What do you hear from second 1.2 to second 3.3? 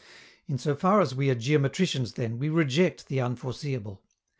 are geometricians, then, we reject the